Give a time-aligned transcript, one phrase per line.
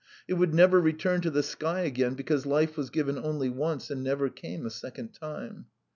[0.27, 4.01] It would never return to the sky again, because life was given only once and
[4.01, 5.67] never came a second time.